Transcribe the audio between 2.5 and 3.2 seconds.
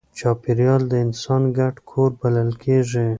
کېږي.